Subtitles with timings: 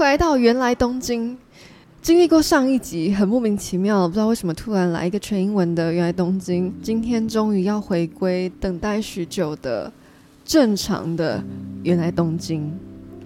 [0.00, 1.36] 回来到原来东京，
[2.00, 9.92] 经历过上一集很莫名其妙，不知道为什么突然来一个全英文的原来东京，今天终于要回归等待许久的
[10.42, 11.44] 正常的
[11.82, 12.72] 原来东京。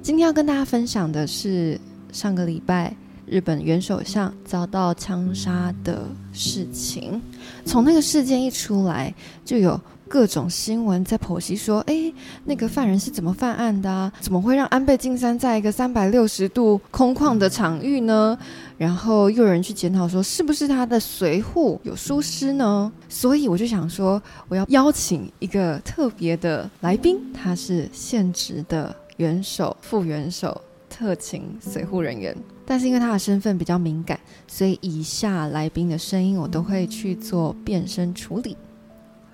[0.03, 1.81] 今天要跟大家分享的是
[2.11, 2.93] 上个礼拜
[3.25, 6.03] 日本原首相遭到枪杀的
[6.33, 7.23] 事情。
[7.65, 9.15] 从那个事件一出来，
[9.45, 12.13] 就有各种新闻在剖析说：“哎，
[12.45, 14.13] 那个犯人是怎么犯案的啊？
[14.21, 18.37] 怎么会让安倍晋三在一个三百六十度空旷的场域呢？”
[18.77, 28.95] 然后又有人去检讨说：“是不是他的随护有疏失呢？”所以我就想说，我要邀请一个特别的来宾，他是现职的。
[29.19, 38.57] 元首、副元首、特勤随护人员，但是因为他的身份比较敏感，所以以下来宾的声音我都会去做变声处理。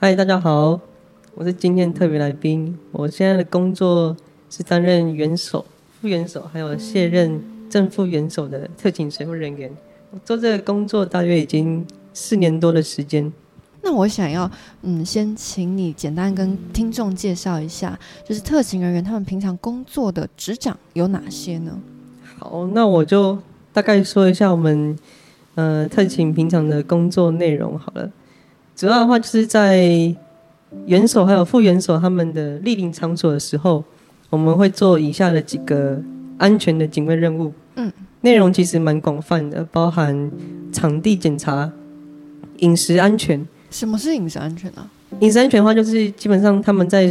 [0.03, 0.81] 嗨，大家好，
[1.35, 2.75] 我是今天特别来宾。
[2.91, 4.17] 我现在的工作
[4.49, 5.63] 是担任元首、
[6.01, 7.39] 副元首，还有卸任
[7.69, 9.71] 正副元首的特勤随扈人员。
[10.11, 13.31] 我做这个工作大约已经四年多的时间。
[13.83, 21.79] 那我想要，嗯，先请你简单跟听众介绍一下，就是特勤人员他们平常工作的职掌有哪些呢？
[22.39, 23.37] 好，那我就
[23.71, 24.97] 大概说一下我们，
[25.57, 28.11] 呃，特勤平常的工作内容好了。
[28.81, 29.85] 主要的话就是在
[30.87, 33.85] 元首还有副元首他们的莅临场所的时候，
[34.31, 36.03] 我们会做以下的几个
[36.39, 37.53] 安全的警卫任务。
[37.75, 40.33] 嗯，内容其实蛮广泛的，包含
[40.73, 41.71] 场地检查、
[42.61, 43.47] 饮食安全。
[43.71, 44.89] 什么是饮食安全呢、啊？
[45.21, 47.07] 饮食安全的话，就是基本上他们在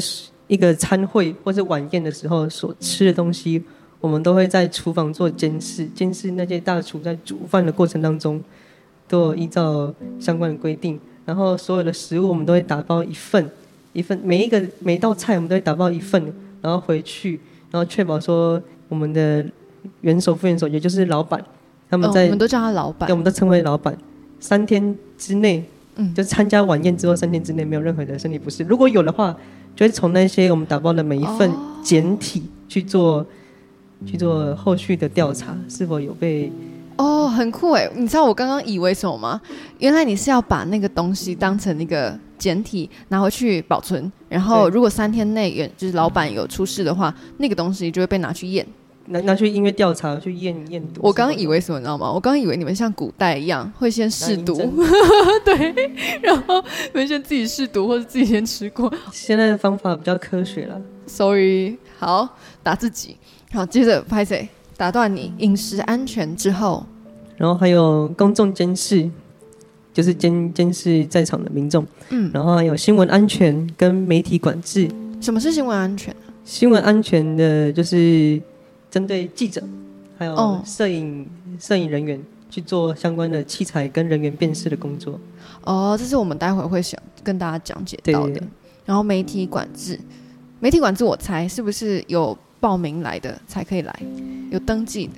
[0.48, 3.64] 一个餐会或是晚宴的时候所吃的东西，
[4.02, 8.42] 我们都会在厨房做监视，监视那些大厨在煮饭的过程当中，
[9.08, 11.00] 都有依照相关的规定。
[11.30, 13.48] 然后所有的食物我们都会打包一份，
[13.94, 17.40] 一份每一个每一道菜我们都会打包一份，然后回去，
[17.70, 19.46] 然后确保说我们的
[20.02, 21.40] 元首、副元首，也就是老板，
[21.88, 23.96] 他们在、哦、我们都叫他老板，对，我们都称为老板，
[24.40, 25.64] 三天之内。
[25.98, 29.38] 嗯，就参加晚宴之后三天之内没有任何的身体不适，如果有的话，
[29.76, 31.52] 就会从那些我们打包的每一份
[31.84, 33.26] 简体去做、哦、
[34.04, 36.52] 去做后续的调查，是否有被
[37.00, 37.90] 哦，很酷哎！
[37.96, 39.40] 你知道我刚刚以为什么吗？
[39.78, 48.68] 原来你是要把那个东西当成一个简体拿回去保存，然后如果三天内有就是老板有出事的话，那个东西就会被拿去验。
[49.06, 51.00] 拿拿去音乐调查去验验毒。
[51.02, 52.12] 我刚刚以为什么你知道吗？
[52.12, 54.54] 我刚刚以为你们像古代一样会先试毒，
[55.46, 55.74] 对，
[56.22, 56.62] 然后
[56.94, 58.94] 你们先自己试毒或者自己先吃过。
[59.14, 60.80] 现在的方法比较科学了。
[61.08, 63.16] Sorry，好，打自己。
[63.54, 64.50] 好，接着拍谁？
[64.80, 65.34] 打断你。
[65.40, 66.86] 饮食安全之后，
[67.36, 69.10] 然后还有公众监视，
[69.94, 71.86] 就是监监视在场的民众。
[72.12, 74.90] 嗯，然后还有新闻安全跟媒体管制。
[75.20, 76.16] 什么是新闻安全？
[76.46, 78.42] 新闻安全的就是。
[78.92, 79.62] 针对记者，
[80.18, 81.24] 还有摄影
[81.60, 81.84] 摄、oh.
[81.84, 82.20] 影人员
[82.50, 85.20] 去做相关的器材跟人员辨识的工作。
[85.64, 88.42] 哦，这是我们待会会想跟大家讲解到的。
[88.88, 90.00] 然后媒体管制，
[90.60, 94.00] 媒体管制，我猜是不是有报名来的才可以来，
[94.52, 95.14] 有登记的？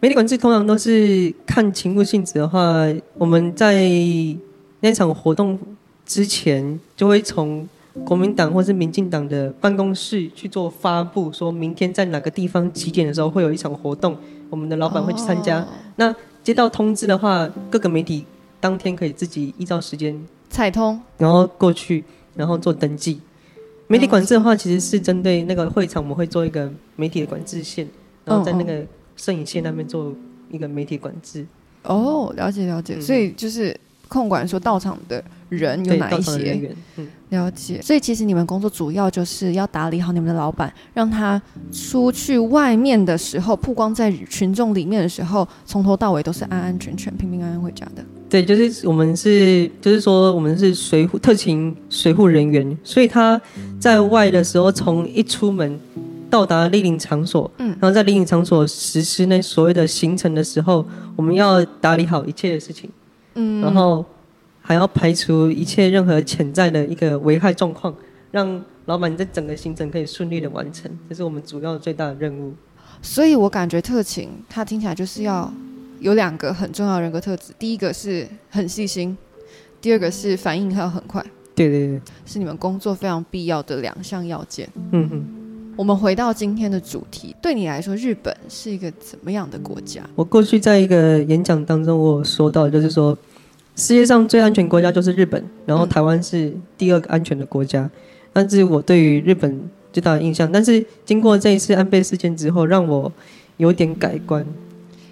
[0.00, 2.86] 媒体管制通常都是看勤务性质的话，
[3.18, 3.88] 我们在
[4.80, 5.58] 那场活动
[6.04, 7.68] 之前就会从。
[8.04, 13.52] 国民党或是民进党的办公室去做发布，说明天在哪个地方几点的时候会有。
[13.52, 14.16] 一场活动，
[14.50, 15.64] 我们的老板会去参加。
[15.94, 16.12] 那
[16.42, 18.24] 接到通知的话，各个媒体
[18.58, 22.02] 当天可以自己依照时间采通，然后过去，
[22.34, 23.20] 然后做登记。
[23.94, 27.88] 媒体管制的话，其实是针对那个会场，我们会做一个媒体的管制线，
[28.24, 28.84] 然后在那个
[29.14, 30.12] 摄影线那边做
[30.50, 31.46] 一个媒体管制。
[31.84, 33.78] 哦，oh, 了解了解，嗯、所以就是。
[34.14, 36.72] 控管说到场的人有哪一些？
[36.96, 37.82] 嗯、了解。
[37.82, 41.40] 所以其实你们工作主要就是要打理好你们的老板，让他
[41.72, 48.04] 出去外面的时候，曝光在群众里面的时候，从头到尾都是安安全全、平平安安回家的。
[48.30, 53.40] 对，就是我们是，就是说我们是随护特勤随护人员，所以他
[53.80, 55.78] 在外的时候，从一出门
[56.30, 60.84] 到达立领场所，嗯，然后在立领场所实施那所谓的行程的时候，
[61.16, 62.88] 我们要打理好一切的事情。
[63.34, 64.04] 嗯，然后
[64.60, 67.94] 还要排除一切任何潜在的一个危害状况，
[68.30, 72.54] 让老板在整个行程可以顺利的完成，这是我们主要最大的任务。
[73.02, 75.52] 所以我感觉特勤，它听起来就是要
[76.00, 79.16] 有两个很重要的人格特质，第一个是很细心，
[79.80, 81.24] 第二个是反应还要很快。
[81.54, 84.68] 对对对，是你们工作非常必要的两项要件。
[84.92, 85.43] 嗯哼。
[85.76, 90.02] 我们回到今天的主题，对你来说，日本是一个怎么样的国家？
[90.14, 93.16] 我过去在一个演讲当中，我有说到，就是说，
[93.74, 97.90] 世界上最安全国家就是日本，然后台湾是第二个安全的国家。
[98.32, 103.12] 但是我对于日本最大的印象，但是经过这一次安倍事件之后，让我
[103.56, 104.46] 有点改观，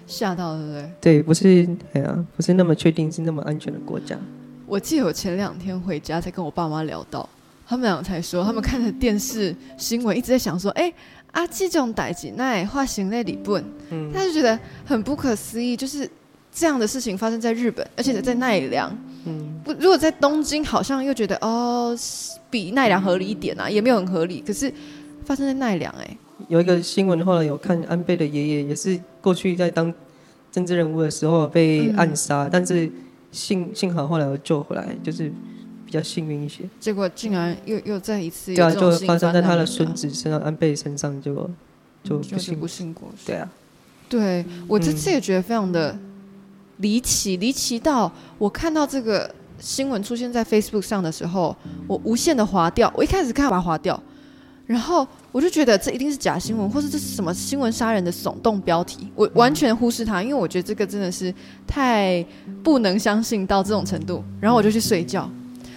[0.07, 0.91] 吓到对不对？
[1.01, 4.17] 对，不是哎呀，不是那么确定是那么安全的国家。
[4.65, 7.27] 我记得我前两天回家才跟我爸妈聊到，
[7.65, 10.93] 他们俩才说，他们看着电视新闻一直在想说，哎、欸，
[11.31, 16.09] 啊这种代志那化行在日本，嗯，他就觉得很不可思议，就是
[16.51, 18.95] 这样的事情发生在日本，而且在奈良，
[19.25, 21.97] 嗯，不，如果在东京，好像又觉得哦，
[22.49, 24.71] 比奈良合理一点啊，也没有很合理，可是
[25.25, 26.17] 发生在奈良、欸，哎，
[26.47, 29.93] 有一个新闻，后来有看安倍的爷爷，也是过去在当
[30.51, 32.91] 政治人物的时候被暗杀，嗯、但是。
[33.33, 35.33] 幸幸好后来又救回来，就是比
[35.93, 36.63] 较幸运一些。
[36.79, 41.49] 结果竟然又又再一次，对啊，就发生在他的孙子身上，安倍身上就
[42.03, 43.07] 就不幸不幸过。
[43.25, 43.49] 对啊，
[44.09, 45.97] 对我这次也觉得非常的
[46.77, 51.55] 离奇，离奇到我看到这个新闻出现在 Facebook 上的时候，
[51.87, 52.91] 我无限的划掉。
[52.95, 54.01] 我一开始看把它划掉。
[54.65, 61.31] 然后我就觉得这一定是假新闻，或是这是什么新闻杀人的耸动标题，我完全忽视它，因为我觉得这个真的是
[61.67, 62.25] 太
[62.63, 64.23] 不能相信到这种程度。
[64.39, 65.29] 然后我就去睡觉，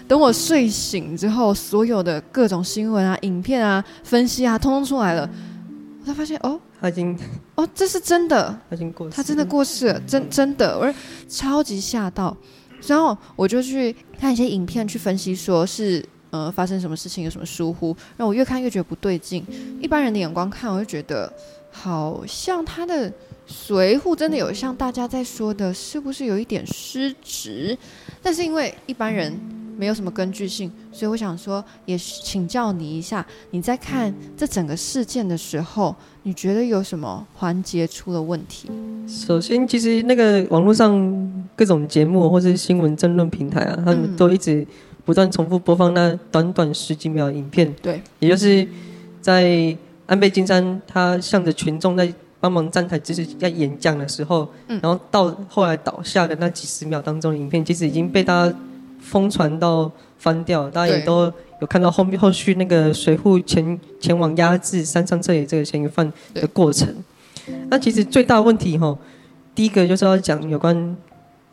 [0.09, 5.29] 等我睡醒之后，所有的各种新闻啊、影片啊、分析啊，通通出来了，
[6.01, 7.19] 我才发现哦，他已经
[7.55, 10.95] 哦，这是真的，他已经过世，他真的过世了，真真的，我
[11.29, 12.37] 超级吓到。
[12.87, 16.05] 然后我就去看一些影片去分析，说是。
[16.31, 19.47] 呃，发生什么事情，有什么疏忽，让我越看越觉得不对劲。
[19.81, 21.33] 一般人的眼光看，我就觉得
[21.71, 23.11] 好像他的
[23.47, 27.79] 随扈真的有像大家在说的，是不是有一点失职？
[28.21, 29.33] 但是因为一般人
[29.77, 38.71] 没有什么根据性，所以我想说，也请教你一下，你在看这整个事件的时候，你觉得有什么环节出了问题？
[39.07, 44.67] 首先，其实那个网络上各种节目或是新闻争论平台啊，他们都一直。
[45.07, 48.67] 不断重复播放那短短十几秒影片，对，也就是
[49.21, 58.57] 在安倍晋三他向着群众在帮忙站台，就是在演讲的时候，嗯，然后到后来倒下的那几十秒当中的影片，其实已经被大家
[59.07, 66.93] 疯传到翻掉，大家也都有看到后面后续那个水户前前往压制山上这里这个嫌疑犯的过程。
[67.71, 68.99] 那其实最大的问题哈，
[69.55, 70.97] 第一个就是要讲有关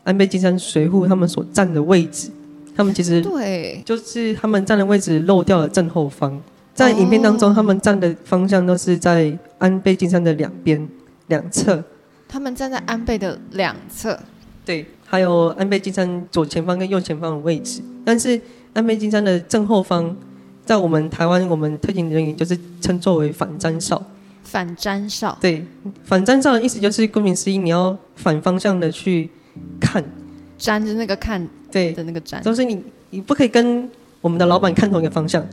[0.02, 2.30] 安倍晋三水户他们所站的位置。
[2.76, 6.42] 他们其实对，就是他们站的位置漏掉了正后方，
[6.74, 10.88] 在影片当中，他们站的方向都是在安倍晋三的两边
[11.28, 11.84] 两侧。
[12.26, 14.18] 他们站在安倍的两侧，
[14.64, 17.82] 对，还有安倍晋三左前方跟右前方的位置。
[18.04, 18.40] 但是
[18.72, 20.14] 安倍晋三的正后方，
[20.64, 24.02] 在我们台湾，我们特勤人员就是称作为反瞻哨。
[24.42, 25.64] 反瞻哨，对，
[26.04, 29.30] 反瞻哨的意思就是顾名思义，你要反方向的去
[29.80, 30.04] 看，
[30.58, 31.48] 沾着那个看。
[31.72, 32.80] 对的那个瞻，就是你，
[33.10, 33.90] 你不可以跟
[34.20, 35.44] 我们的老板看同一个方向。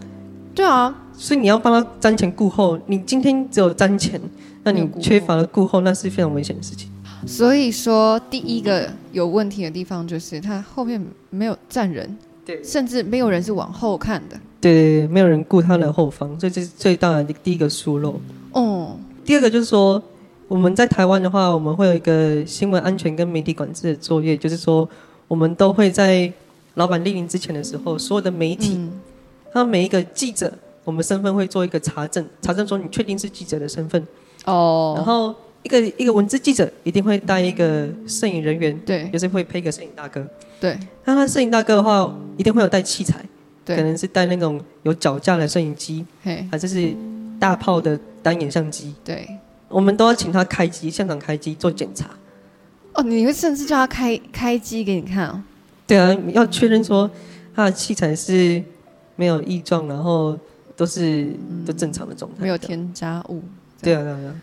[0.54, 2.78] 对啊，所以你要帮他瞻前顾后。
[2.86, 4.22] 你今天只有瞻前，
[4.64, 6.91] 那你缺乏了顾后，那是非常危险的事情。
[7.26, 14.40] 所以说，第一个有问题的地方就是他后面没有站人，对，甚至没有人是往后看的。
[14.60, 18.20] 对对对，没有人顾他的后方，所以这是最大的第一个疏漏。
[18.54, 20.02] 哦，第二个就是说，
[20.48, 24.88] 我们在台湾的话，我们会有一个新闻安全跟媒体管制的作业，就是说。
[25.28, 26.30] 我们都会在
[26.74, 28.78] 老板莅临之前的时候，所有的媒体，
[29.54, 30.52] 他、嗯、每一个记者，
[30.84, 34.06] 我们身份会做一个查证，查证说你确定是记者的身份。
[34.44, 34.94] 哦。
[34.98, 40.26] 然后一个一个文字记者一定会带一个摄影人员，对，就是会配一个摄影大哥。
[40.60, 40.78] 对。
[41.06, 43.24] 那他摄影大哥的话，一定会有带器材，
[43.64, 46.94] 对，可能是带那种有脚架的摄影机，嘿，还是是
[47.40, 48.94] 大炮的单眼相机。
[49.04, 49.28] 对。
[49.68, 52.10] 我们都要请他开机，现场开机做检查。
[52.94, 55.42] 哦，你会甚至叫他开开机给你看哦？
[55.88, 57.10] 对啊，要确认说
[57.56, 58.62] 他的器材是
[59.16, 60.38] 没有异状，然后
[60.76, 61.34] 都是
[61.66, 63.42] 都正常的状态，没有添加物。
[63.82, 64.36] 对啊，对啊，对啊。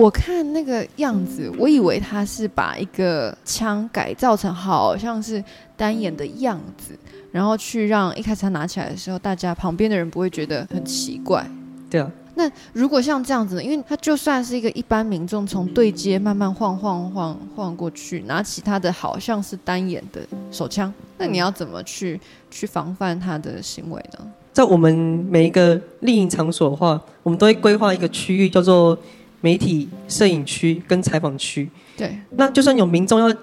[0.00, 5.44] 我看那个样子，我以为他是把一个枪改造成好像是
[5.76, 6.98] 单眼的样子，
[7.30, 11.46] 然后去让一开始他拿起来的时候，大家旁边的人不会觉得很奇怪。
[11.90, 12.10] 对啊。
[12.34, 13.62] 那如果像这样子呢？
[13.62, 22.18] 因为他就算是一个一般民众，从对接慢慢晃晃晃晃过去，拿起他的好像是单眼的手枪，那你要怎么去
[22.50, 24.26] 去防范他的行为呢？
[24.54, 24.94] 在我们
[25.28, 28.96] 每一个立营场所的话，我们都会规划一个区域，叫做
[29.40, 31.68] 媒体摄影区跟采访区。
[31.96, 33.34] 对，那就算有民众要，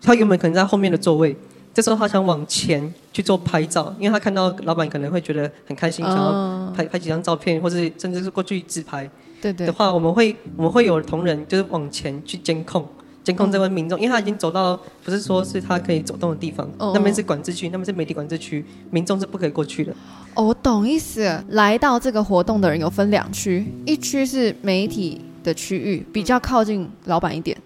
[0.00, 1.36] 他原本可能在后面的座位。
[1.72, 9.10] 这时候他想往前去做拍照，因为他看到老板可能会觉得很开心，想要拍拍几张照片，或者甚至是过去自拍。
[9.42, 9.66] 对对。
[9.66, 12.86] 的话，我们会我们会有同仁就是往前去监控
[13.24, 19.92] 监控这位民众，因为他已经走到不是说是他可以走动的地方，那边是管制区，那边是媒体管制区，民众是不可以过去的。
[20.34, 21.42] 哦，我懂意思。
[21.48, 27.56] 来到这个活动的人有分两区，一区是媒体的区域比较靠近老板一点，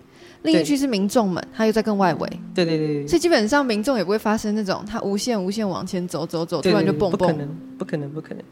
[0.42, 2.40] 另一区是民众们，他又在更外围。
[2.54, 7.18] 对对对，所以基本上民众也不会发生那种他无限无限往前走走走，突然就蹦蹦。
[7.18, 8.44] 不可能，不可能，不可能。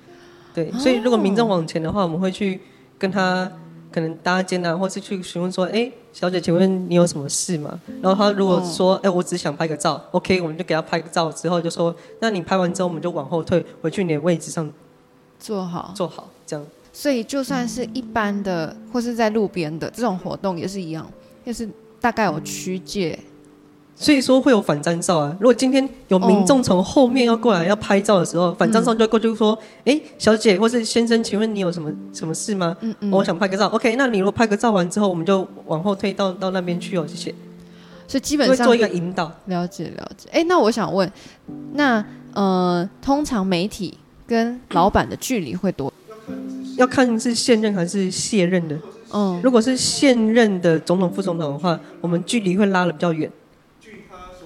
[0.55, 2.59] 对，所以如果民众往前的话，我们会去
[2.99, 3.51] 跟他
[3.93, 10.03] 可能搭肩啊，或是去询问说：“哎，小姐，请问你有什么事吗？”然后他如果说：“哎，我只想拍个照。
[10.13, 14.71] ”OK，我们就给他拍个照，之后就说：“那你拍完之后，我们就往后退，回去你的位置上
[15.39, 16.67] 坐好，坐好，这样。”
[16.99, 21.07] 所以就算是一般的，或是在路边的这种活动也是一样，
[21.45, 21.69] 就是
[22.01, 23.19] 大概有区界。
[23.95, 25.37] 所以说会有反张照啊。
[25.39, 29.53] 如果今天有民众从后面要过来要拍照的时候，哦、反张照就过去说
[29.85, 32.75] ：“哎、嗯，小姐或是先生，请问你有什么什么事吗？
[32.81, 33.67] 嗯嗯，我想拍个照。
[33.67, 37.35] OK，那你如果拍个照完之后，我们就往后退到到那边去哦，谢谢。
[38.09, 40.31] 所以基本上做一个引导，了解了解。
[40.33, 41.11] 哎，那我想问，
[41.75, 45.93] 那呃，通常媒体跟老板的距离会多？
[46.77, 48.79] 要看是现任还是卸任的。
[49.11, 53.31] 哦，如果是现任的总统、副总统的话，我们距离会拉的比较远。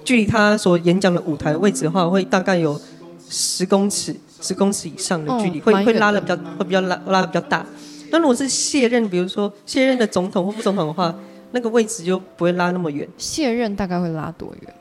[0.05, 2.81] 距离他所演讲的舞台位置的话，会大概有
[3.29, 7.65] 十公尺、十公尺以上的距离，会会拉的比较会比较拉拉的比较大。
[8.11, 11.15] 那如果是卸任，比如说卸任的总统或副总统的话，
[11.53, 13.09] 那个位置就不会拉那么远。
[13.17, 14.75] 卸任大概会拉多远？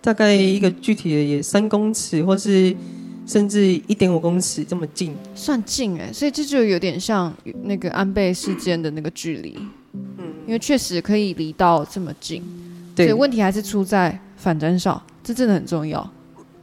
[0.00, 2.74] 大概一个具体的也三公尺，或是。
[3.26, 9.56] 甚至一点五公尺这么近，算近哎，所以这就有点像那个安倍事件的那个距离，
[9.92, 12.42] 嗯，因为确实可以离到这么近，
[12.96, 16.08] 对，所以问题还是出在反侦哨，这真的很重要。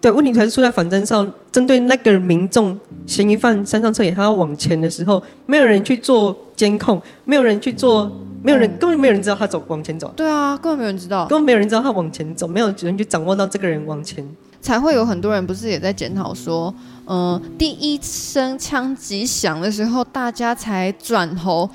[0.01, 8.09] 对，问题还是出在反侦哨，针对那个民众嫌疑犯山上彻也，他要往前的时候，没有人去做监控，没有人去做，
[8.41, 10.13] 没有人、嗯、根本没有人知道他走往前走。
[10.15, 14.25] 对啊，根本没有人知道，根本没有人知道他往前走，没有人去掌握到这个人往前。
[14.61, 16.73] 才会有很多人不是也在检讨说，
[17.05, 21.69] 嗯、呃，第一声枪击响的时候，大家才转头，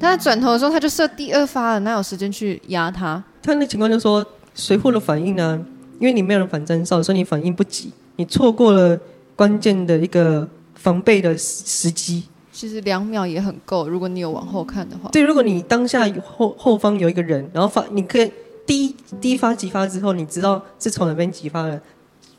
[0.00, 3.22] 他在转头的时候他就射第二发了，哪有时间去压他？
[3.42, 5.64] 他那情况就是说，随后的反应呢，
[5.98, 8.98] 因为你没有人反侦哨，所以你反应不及，你错过了
[9.36, 12.24] 关键的一个防备的时机。
[12.52, 15.08] 其实两秒也很够，如果你有往后看的话。
[15.10, 18.30] 对，如果你当下后后方有一个人，然后发，你可以
[18.66, 21.80] 第一第一发击发之后，你知道是从哪边击发的。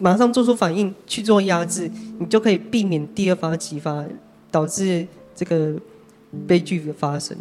[0.01, 4.03] 马上做出反应去做压制，你就可以避免第二发激发，
[4.49, 5.05] 导致
[5.35, 5.75] 这个
[6.47, 7.37] 悲剧的发生。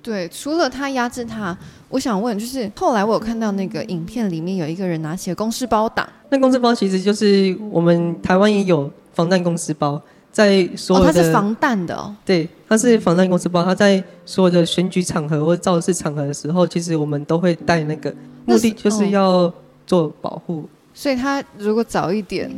[0.00, 1.56] 对，除了他压制他，
[1.90, 6.08] 我想问，就是后来我有看到那个影片里面有一个人拿起了公事包挡。
[6.30, 10.00] 那公事包其实就是我们台湾也有防弹公事包，
[10.32, 12.14] 在所有的、哦、它是防弹的哦。
[12.24, 18.14] 对，它是防弹公事包，它在所有的选举场合或造势场合的时候，其实我们都会带那个，
[18.46, 19.52] 目的就是要
[19.86, 20.66] 做保护。
[20.98, 22.50] 所以他如果早一点，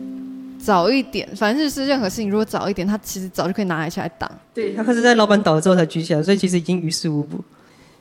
[0.58, 4.30] 早一点，反正就是任何事情，如果早一点，他其实早就可以拿起来挡。
[4.54, 7.38] 对，他可是在老板倒了之后才举起来，所以其实已经于事无补。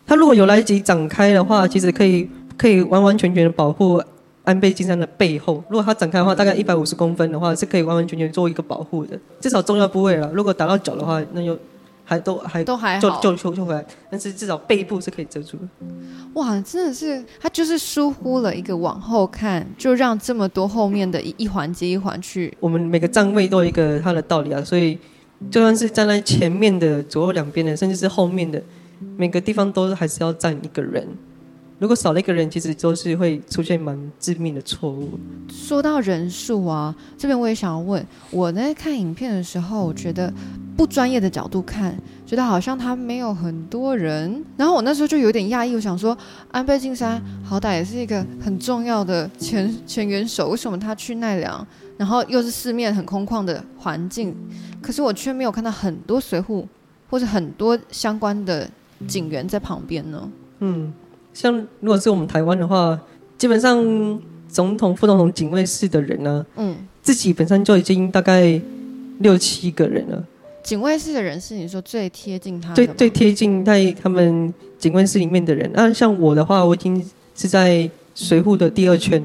[0.07, 4.01] 他如果有来得及展开的话，其实可以可以完完全全的保护
[4.45, 5.61] 安倍晋三的背后。
[5.67, 10.31] 如果他展开的话，大概一百五十公分的话，是可以完完全全做一个保护的，至少重要部位了。
[10.33, 11.59] 如果打到脚的话，那就。
[12.09, 15.67] 还都还都还好，就就就回来，但是至少背部是可以遮住的。
[16.33, 22.51] 哇，真的是他就是疏忽了一个往后看，就让这么多后面的一一环接一环去。
[22.59, 24.97] 我们每个站位都有一个它的道理啊，所以
[25.51, 28.59] 就算是站在前面的左右两边的，甚至是后面的，
[29.15, 31.07] 每个地方都还是要站一个人。
[31.77, 35.17] 如果少了一个人，其实都是会出现蛮致命的错误。
[35.49, 40.29] 说到人数啊，这边我也想要问，我在看影片的时候，我觉得
[40.79, 41.93] 不专业的角度看，
[42.25, 44.41] 觉得好像他没有很多人。
[44.55, 46.17] 然后我那时候就有点讶异，我想说，
[46.51, 51.67] 安倍晋三好歹也是一个很重要的前前元首，为什么他去奈良，
[51.97, 54.33] 然后又是四面很空旷的环境，
[54.81, 56.65] 可是我却没有看到很多随扈
[57.09, 58.65] 或者很多相关的
[59.05, 60.31] 警员在旁边呢？
[60.59, 60.93] 嗯。
[61.33, 62.97] 像如果是我们台湾的话，
[63.37, 63.77] 基本上
[64.47, 68.61] 总统、副总统警卫室的人呢，嗯，自己本身就已经大概
[69.17, 70.23] 六七个人了。
[70.69, 75.67] 警卫室的人是你说最贴近他的，最最贴近在他们警卫室里面的人。
[75.73, 77.03] 那像我的话，我已经
[77.35, 79.19] 是在随扈的第二圈，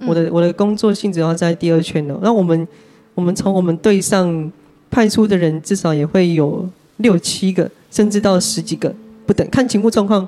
[0.00, 2.18] 嗯、我的我的工作性质的话在第二圈了。
[2.20, 2.66] 那我们
[3.14, 4.50] 我们从我们队上
[4.90, 8.92] 派出的人，至少也会有六七个，甚至到十几个
[9.24, 10.26] 不等，看情况状况。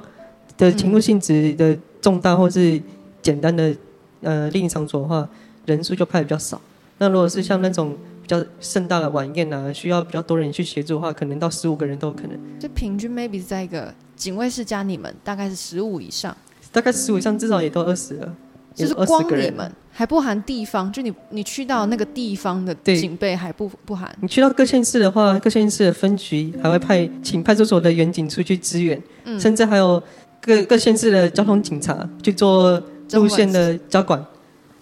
[0.56, 2.80] 的情况性质的重大或是
[3.20, 3.74] 简单的
[4.20, 5.28] 呃另一场所的话，
[5.66, 6.60] 人数就派的比较少。
[6.98, 12.38] 那如果是像那种比较盛大的晚宴啊，需要比较多人去协助的话，可能到十五个人都有可能。
[12.58, 16.34] 就平均 maybe 在一个警卫室加你们，大概是十五以上。
[16.70, 18.34] 大概十五以上，至少也都二十了。
[18.74, 24.10] 就是光你们，还不含地方，就你你去到那个地方的警备还不不含。
[24.22, 30.02] 你去到各县市的话，各县市的分局还会派请派出所的员警出去支援，嗯、甚至还有
[30.40, 34.24] 各各县市的交通警察去做路线的交管。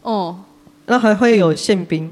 [0.03, 0.39] 哦，
[0.87, 2.09] 那还会有宪兵。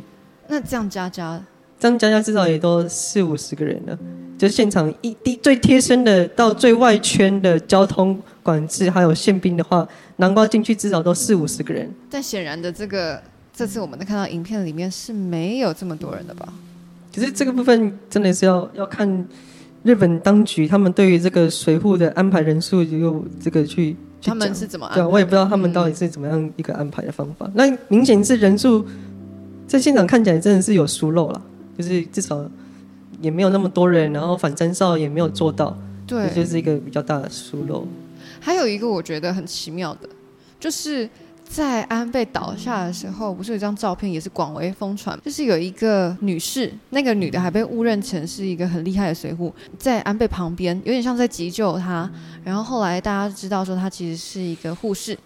[0.48, 1.40] 那这样加加，
[1.78, 3.98] 这样加加至少也都四五十个人了。
[4.36, 9.86] 就是现场一滴最贴身的到最外圈的交通管制，还有宪兵的话，
[10.16, 11.92] 南瓜进去至少都四五十个人。
[12.08, 13.20] 但显然的，这个
[13.52, 16.48] 这次我们能看到影片里面是没有这么多人的吧？
[17.12, 19.26] 可是这个部分真的是要要看
[19.82, 25.00] 日本当局他们对于这个随扈的安排人数有这个去，去他们是怎么安排？
[25.00, 27.46] 对，我也不知道他们到底是怎么样一个安排的方法。
[27.46, 28.86] 嗯、那明显是人数
[29.68, 31.42] 在现场看起来真的是有疏漏了，
[31.76, 32.42] 就是至少
[33.20, 37.86] 也没有那么多人，然后反侦哨也没有做到，对，这就是一个比较大的疏漏。
[38.40, 40.08] 还有一个我觉得很奇妙的，
[40.58, 41.08] 就是
[41.44, 52.10] 在安倍倒下的时候，不是有一张照片也是广为疯传，就是有一个女士，那个女的还被误认成是一个很厉害的随扈，在安倍旁边，有点像在急救她。
[52.42, 55.18] 然后后来大家知道说她其实是一个护士。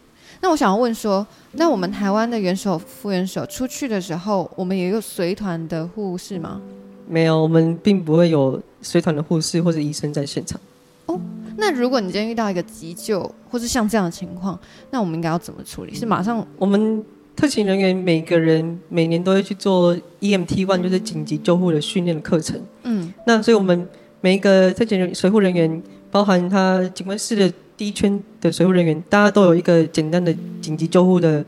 [0.42, 6.60] 那我想要问说，那我们台湾的元首、副元首出去的时候，我们也有随团的护士吗？
[7.08, 10.60] 没有，我们并不会有随团的护士或者医生在现场。
[11.06, 11.18] 哦。
[11.56, 14.58] 那如果你今天遇到一个急救，或是像这样的情况，
[14.90, 15.94] 那我们应该要怎么处理？
[15.94, 16.44] 是马上？
[16.58, 17.04] 我们
[17.36, 22.60] 特勤人员每个人每年都会去做 EMT one，就是紧急救护的训练的课程。
[22.82, 23.88] 嗯，那所以我们
[24.20, 25.80] 每一个特勤人随护人员，
[26.10, 31.44] 包含他警卫室的第一圈的水务人员，大家都有一个简单的紧急救护的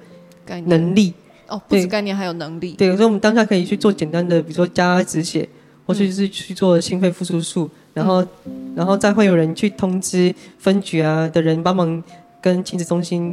[0.67, 1.15] 能力。
[1.47, 2.73] 哦，不止概念，还有能力。
[2.73, 5.49] 对，所以我们当下可以去做简单的，比如说加止血，
[5.87, 7.71] 或者是去做心肺复苏术。
[7.93, 8.27] 然后，
[8.75, 12.03] 然后再会有人去通知分局啊的人帮忙
[12.43, 13.33] 跟亲子中心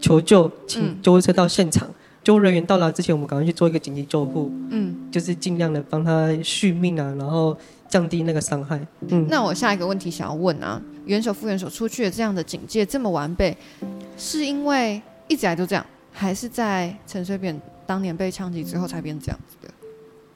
[0.00, 1.86] 求救，请救护车到现场。
[1.86, 7.56] 嗯、救护人员到达之前，我们赶快去做一个紧急救护，嗯，就是尽量的帮他续命啊，然后
[7.90, 8.80] 降低那个伤害。
[9.08, 13.54] 嗯，那我下一个问题想要问啊，元首、副元首出去的这样的警戒这么完备，
[14.16, 19.74] 是因为一直来都这样，还是在陈水扁当年被枪击之后才变这样子的？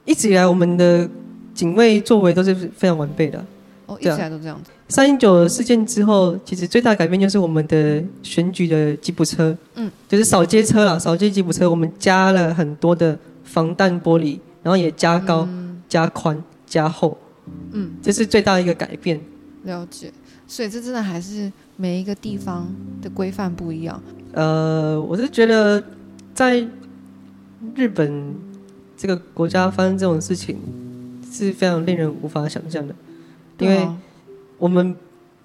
[0.03, 1.09] 一直以来，我们的
[1.53, 3.43] 警卫作为都是非常完备的。
[3.87, 4.71] 哦，一直以来都这样子。
[4.87, 17.17] 三一九事件之后，其实最大改变就是我们的选举的吉普车，嗯，就是扫街车啦，扫街吉普车，我们加了很多的防弹玻璃，然后也加高、嗯、加宽、加厚，
[17.75, 19.19] 嗯，这是最大的一个改变。
[19.65, 20.11] 了解，
[20.47, 24.01] 所以这真的还是每一个地方的规范不一样。
[24.31, 25.83] 呃，我是觉得
[26.33, 26.65] 在
[27.75, 28.33] 日本
[28.95, 30.57] 这个国家发生这种事情
[31.29, 32.95] 是非常令人无法想象的。
[33.59, 33.87] 因为
[34.57, 34.95] 我们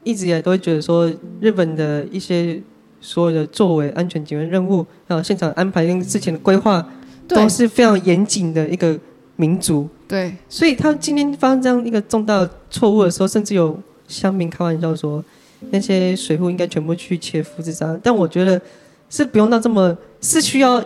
[0.05, 2.61] 一直以来都会觉得说，日本的一些
[3.01, 6.87] 所有的作为、安全警卫任务，还有现场安排跟之前的规划，
[7.27, 8.99] 都是非常严谨的一个
[9.41, 9.89] 民族。
[10.07, 15.25] 对，所以他今天发生这样一个重大错误的时候，甚至有乡民开玩笑说，
[15.71, 17.99] 那些水户应该全部去切腹自杀。
[18.03, 18.61] 但我觉得
[19.09, 20.85] 是不用到这么，是需要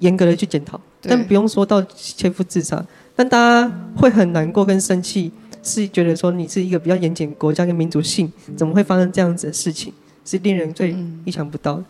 [0.00, 2.84] 严格的去检讨，但不用说到切腹自杀。
[3.14, 5.30] 但大家会很难过跟生气。
[5.68, 9.92] 是觉得说你是一个比较严谨国家跟民族性，怎么会发生这样子的事情？
[10.24, 10.94] 是令人最
[11.24, 11.84] 意想不到的。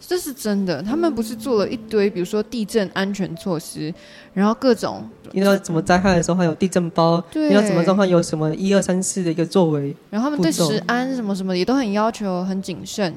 [0.00, 3.92] 这是真的，他们不是做了一堆，比如说地震安全措施，
[4.32, 13.12] 然后各种遇到什么灾害的时候还有地震包，遇到什么状况有什么一二三四的一个作为，然后他们对食安什么什么也都很要求很谨慎，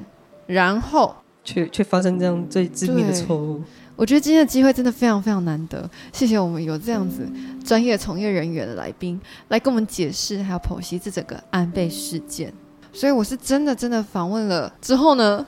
[0.48, 3.62] 然后却却发生这样最致命的错误。
[3.96, 7.30] 我觉得今天的机会真的非常非常难得，谢谢我们有这样子
[7.64, 12.52] 专业从业人员的来宾来跟我们解释还有剖析这整个安倍事件，
[12.92, 15.46] 所以我是真的真的访问了之后呢，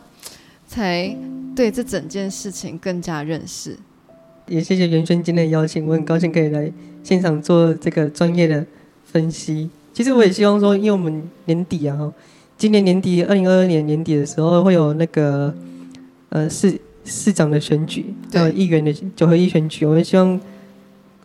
[0.74, 1.16] 才
[1.56, 3.78] 对这整件事情更加认识。
[4.48, 6.72] 也谢谢袁轩今天的邀请，我很高兴可以来
[7.04, 8.66] 现场做这个专业的
[9.06, 9.70] 分析。
[9.94, 12.12] 其实我也希望说，因为我们年底啊，
[12.58, 15.54] 今年年底二零二二年年底的时候会有那个
[16.30, 16.80] 呃市。
[17.06, 20.40] 市长的选举，还有议员的九合一选举，我们希望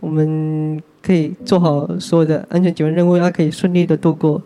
[0.00, 4.42] 我们可以做好所有的安全警卫任务，要可以顺利的度过，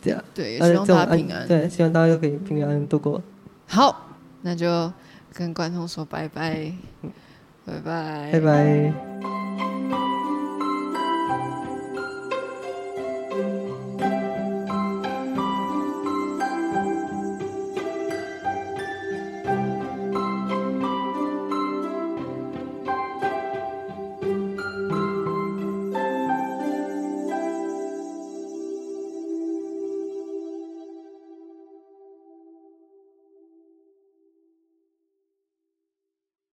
[0.00, 0.22] 对啊。
[0.32, 1.48] 对，也希望大家平安。
[1.48, 3.20] 对，希望大家都可以平安度过。
[3.66, 4.07] 好，
[4.42, 4.92] 那就
[5.32, 6.72] 跟观众说拜拜，
[7.64, 9.37] 拜拜，拜拜。